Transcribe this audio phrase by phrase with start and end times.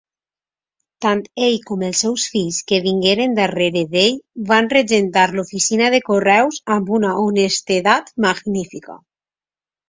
[1.05, 4.17] Tant ell com els seus fills que vingueren darrere d'ell
[4.53, 8.99] van regentar l'oficina de correus amb una honestedat magnífica.